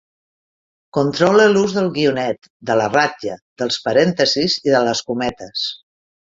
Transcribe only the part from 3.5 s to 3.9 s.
dels